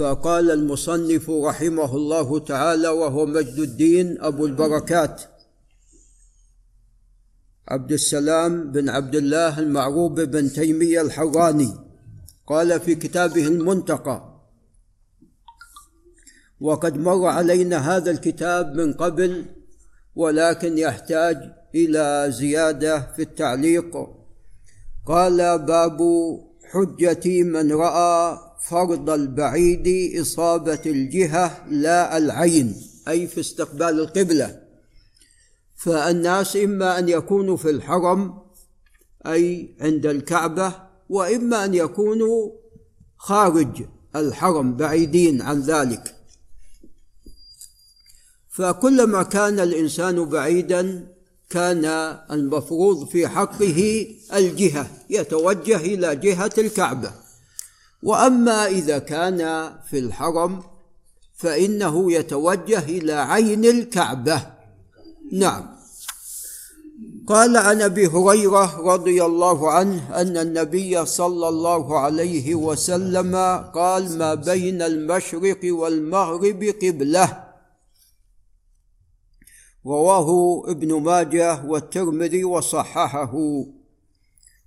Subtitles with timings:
[0.00, 5.22] فقال المصنف رحمه الله تعالى وهو مجد الدين أبو البركات.
[7.68, 11.74] عبد السلام بن عبد الله المعروف بن تيمية الحراني
[12.46, 14.40] قال في كتابه المنتقى
[16.60, 19.44] وقد مر علينا هذا الكتاب من قبل
[20.16, 21.36] ولكن يحتاج
[21.74, 23.96] إلى زيادة في التعليق.
[25.06, 25.98] قال باب
[26.64, 34.62] حجه من رأى فرض البعيد إصابة الجهة لا العين أي في استقبال القبلة.
[35.76, 38.38] فالناس إما أن يكونوا في الحرم
[39.26, 40.74] أي عند الكعبة
[41.08, 42.50] وإما أن يكونوا
[43.16, 43.84] خارج
[44.16, 46.14] الحرم بعيدين عن ذلك.
[48.50, 51.08] فكلما كان الإنسان بعيدا
[51.50, 51.84] كان
[52.30, 57.12] المفروض في حقه الجهة يتوجه إلى جهة الكعبة.
[58.02, 60.62] وأما إذا كان في الحرم
[61.34, 64.46] فإنه يتوجه إلى عين الكعبة.
[65.32, 65.80] نعم.
[67.26, 73.36] قال عن أبي هريرة رضي الله عنه أن النبي صلى الله عليه وسلم
[73.74, 77.44] قال ما بين المشرق والمغرب قبلة
[79.86, 83.34] رواه ابن ماجه والترمذي وصححه.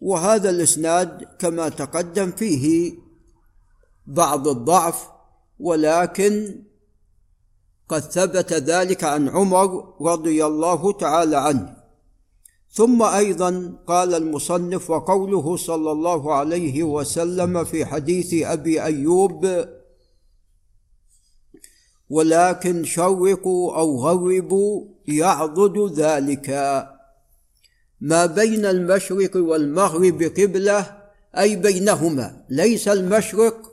[0.00, 2.92] وهذا الإسناد كما تقدم فيه
[4.08, 5.08] بعض الضعف
[5.60, 6.62] ولكن
[7.88, 11.76] قد ثبت ذلك عن عمر رضي الله تعالى عنه.
[12.70, 19.64] ثم أيضا قال المصنف وقوله صلى الله عليه وسلم في حديث أبي أيوب
[22.10, 26.48] ولكن شرقوا أو غربوا يعضد ذلك.
[28.00, 30.98] ما بين المشرق والمغرب قبلة
[31.38, 33.67] أي بينهما ليس المشرق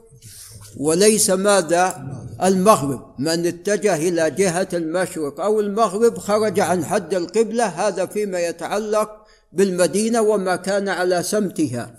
[0.78, 2.08] وليس ماذا؟
[2.44, 3.16] المغرب.
[3.20, 9.12] من اتجه إلى جهة المشرق أو المغرب خرج عن حد القبلة هذا فيما يتعلق
[9.54, 11.96] بالمدينة وما كان على سمتها.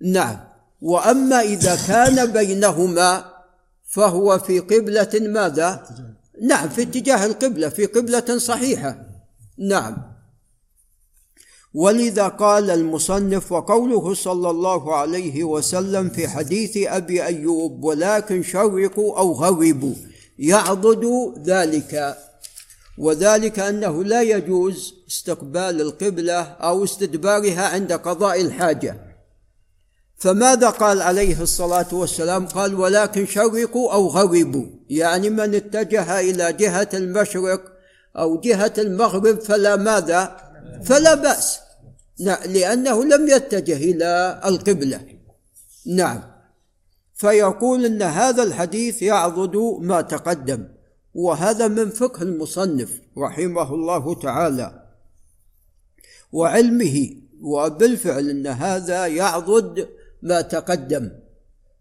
[0.00, 0.36] نعم.
[0.82, 3.24] وأما إذا كان بينهما
[3.84, 5.82] فهو في قبلة ماذا؟
[6.42, 8.96] نعم في اتجاه القبلة في قبلة صحيحة.
[9.58, 10.15] نعم.
[11.76, 19.32] ولذا قال المصنف وقوله صلى الله عليه وسلم في حديث أبي أيوب ولكن شرقوا أو
[19.32, 19.94] غربوا
[20.38, 22.16] يعضد ذلك.
[22.98, 28.96] وذلك أنه لا يجوز استقبال القبلة أو استدبارها عند قضاء الحاجة.
[30.16, 36.88] فماذا قال عليه الصلاة والسلام؟ قال ولكن شرقوا أو غربوا يعني من اتجه إلى جهة
[36.94, 37.60] المشرق
[38.16, 40.36] أو جهة المغرب فلا ماذا؟
[40.84, 41.65] فلا بأس.
[42.20, 45.00] نعم لأنه لم يتجه إلى القبلة.
[45.86, 46.22] نعم.
[47.14, 50.68] فيقول أن هذا الحديث يعضد ما تقدم
[51.14, 54.82] وهذا من فقه المصنف رحمه الله تعالى.
[56.32, 57.10] وعلمه
[57.42, 59.88] وبالفعل أن هذا يعضد
[60.22, 61.10] ما تقدم.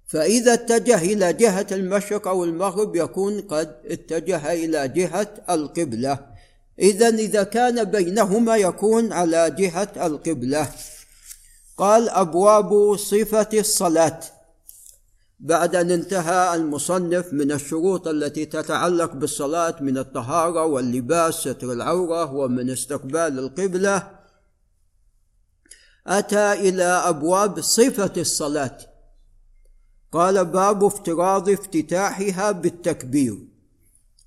[0.08, 6.35] فإذا اتجه إلى جهة المشرق أو المغرب يكون قد اتجه إلى جهة القبلة.
[6.80, 10.70] إذا إذا كان بينهما يكون على جهة القبلة.
[11.78, 14.20] قال أبواب صفة الصلاة.
[15.40, 22.70] بعد أن انتهى المصنف من الشروط التي تتعلق بالصلاة من الطهارة واللباس ستر العورة ومن
[22.70, 24.12] استقبال القبلة
[26.08, 28.78] أتى إلى أبواب صفة الصلاة.
[30.12, 33.38] قال باب افتراض افتتاحها بالتكبير.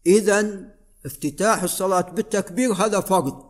[0.07, 0.69] إذا
[1.09, 3.43] افتتاح الصلاة بالتكبير هذا فرض.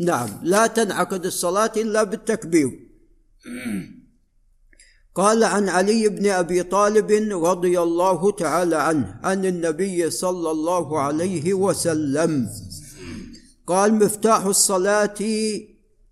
[0.00, 2.70] نعم لا تنعقد الصلاة إلا بالتكبير.
[5.14, 7.10] قال عن علي بن أبي طالب
[7.44, 12.48] رضي الله تعالى عنه عن النبي صلى الله عليه وسلم.
[13.66, 15.20] قال مفتاح الصلاة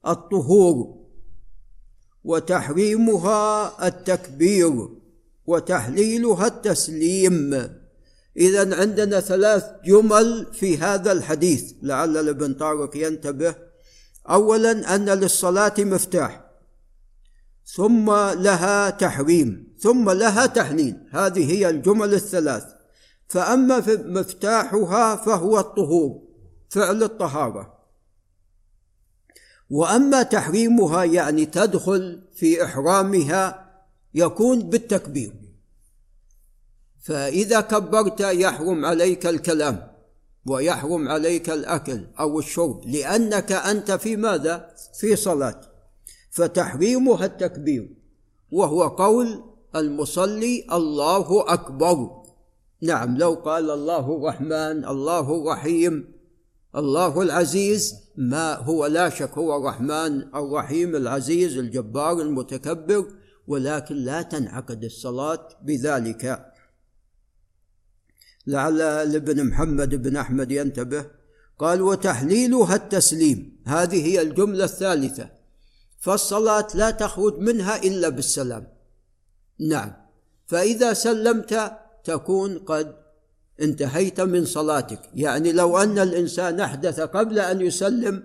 [0.06, 1.00] الطهور
[2.24, 3.42] وتحريمها
[3.88, 4.88] التكبير
[5.46, 7.79] وتحليلها التسليم.
[8.36, 13.54] إذا عندنا ثلاث جمل في هذا الحديث لعل ابن طارق ينتبه.
[14.30, 16.44] أولا أن للصلاة مفتاح
[17.64, 22.64] ثم لها تحريم ثم لها تحليل هذه هي الجمل الثلاث.
[23.28, 26.22] فأما مفتاحها فهو الطهور
[26.68, 27.80] فعل الطهارة.
[29.70, 33.70] وأما تحريمها يعني تدخل في إحرامها
[34.14, 35.39] يكون بالتكبير.
[37.00, 39.90] فإذا كبرت يحرم عليك الكلام
[40.46, 44.70] ويحرم عليك الأكل أو الشرب لأنك أنت في ماذا؟
[45.00, 45.60] في صلاة.
[46.30, 47.96] فتحريمها التكبير
[48.50, 49.44] وهو قول
[49.76, 52.10] المصلي الله أكبر
[52.82, 56.12] نعم لو قال الله الرحمن الله الرحيم
[56.76, 63.04] الله العزيز ما هو لا شك هو الرحمن الرحيم العزيز الجبار المتكبر
[63.46, 66.49] ولكن لا تنعقد الصلاة بذلك.
[68.46, 68.80] لعل
[69.14, 71.04] ابن محمد بن أحمد ينتبه.
[71.58, 73.62] قال وتحليلها التسليم.
[73.66, 75.30] هذه هي الجملة الثالثة.
[75.98, 78.66] فالصلاة لا تخرج منها إلا بالسلام.
[79.60, 79.92] نعم.
[80.46, 81.72] فإذا سلمت
[82.04, 82.96] تكون قد
[83.60, 85.00] انتهيت من صلاتك.
[85.14, 88.22] يعني لو أن الإنسان أحدث قبل أن يسلم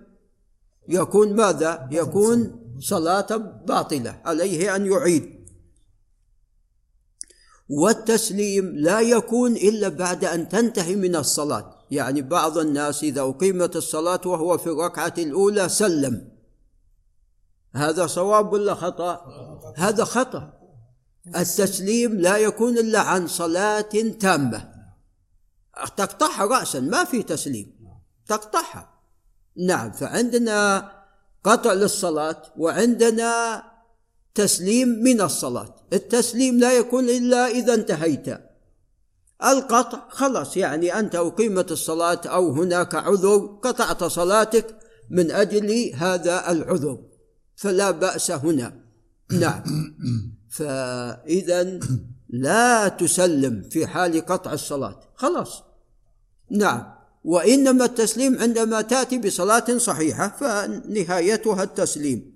[0.89, 3.38] يكون ماذا؟ يكون صلاة
[3.68, 5.34] باطلة عليه أن يعيد.
[7.69, 11.75] والتسليم لا يكون إلا بعد أن تنتهي من الصلاة.
[11.91, 16.31] يعني بعض الناس إذا أقيمت الصلاة وهو في الركعة الأولى سلم.
[17.73, 19.21] هذا صواب ولا خطأ؟
[19.75, 20.53] هذا خطأ.
[21.35, 23.89] التسليم لا يكون إلا عن صلاة
[24.19, 24.75] تامة.
[25.97, 27.75] تقطعها راسا ما في تسليم.
[28.27, 28.89] تقطعها.
[29.57, 30.91] نعم فعندنا
[31.44, 33.63] قطع للصلاة وعندنا
[34.35, 35.75] تسليم من الصلاة.
[35.93, 38.27] التسليم لا يكون إلا إذا انتهيت.
[39.43, 44.77] القطع خلاص يعني أنت أقيمت الصلاة أو هناك عذر قطعت صلاتك
[45.09, 46.99] من أجل هذا العذر
[47.55, 48.73] فلا بأس هنا.
[49.41, 49.63] نعم.
[50.49, 51.79] فاذا
[52.29, 54.99] لا تسلم في حال قطع الصلاة.
[55.15, 55.63] خلاص.
[56.51, 56.95] نعم.
[57.23, 62.34] وإنما التسليم عندما تأتي بصلاة صحيحة فنهايتها التسليم.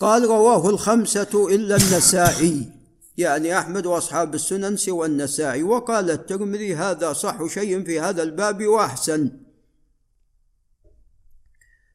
[0.00, 2.72] قال رواه الخمسة إلا النسائي.
[3.18, 5.62] يعني أحمد وأصحاب السنن سوى النسائي.
[5.62, 9.30] وقال الترمذي هذا صح شيء في هذا الباب وأحسن.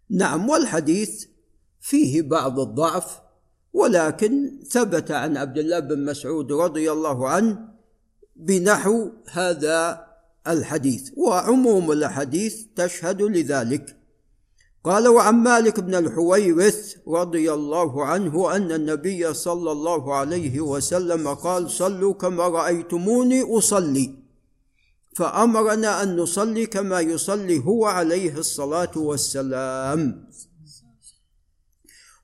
[0.10, 1.26] نعم والحديث
[1.82, 3.20] فيه بعض الضعف
[3.74, 7.60] ولكن ثبت عن عبد الله بن مسعود رضي الله عنه
[8.36, 10.08] بنحو هذا
[10.48, 11.12] الحديث.
[11.18, 14.05] وعموم الأحاديث تشهد لذلك.
[14.86, 21.70] قال وعن مالك بن الحويرث رضي الله عنه أن النبي صلى الله عليه وسلم قال
[21.72, 24.16] صلوا كما رأيتموني أصلي
[25.16, 30.30] فأمرنا أن نصلي كما يصلي هو عليه الصلاة والسلام.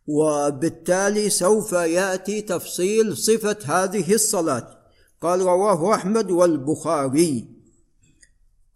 [0.08, 4.78] وبالتالي سوف يأتي تفصيل صفة هذه الصلاة.
[5.22, 7.51] قال رواه أحمد والبخاري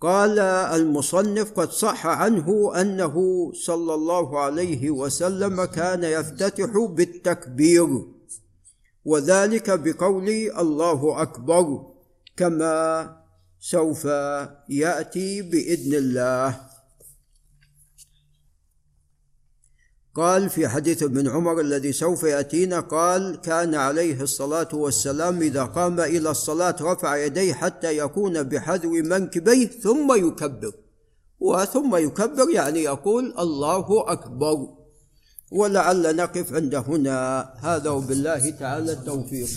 [0.06, 0.40] قال
[0.80, 3.16] المصنف قد صح عنه أنه
[3.54, 7.88] صلى الله عليه وسلم كان يفتتح بالتكبير
[9.06, 11.86] وذلك بقول الله أكبر
[12.38, 13.10] كما
[13.60, 14.06] سوف
[14.70, 16.75] يأتي بإذن الله.
[20.16, 26.00] قال في حديث ابن عمر الذي سوف يأتينا قال كان عليه الصلاة والسلام إذا قام
[26.00, 30.72] إلى الصلاة رفع يديه حتى يكون بحذو منكبيه ثم يكبر.
[31.40, 34.68] وثم يكبر يعني يقول الله أكبر.
[35.52, 37.50] ولعل نقف عند هنا.
[37.60, 39.50] هذا وبالله تعالى التوفيق.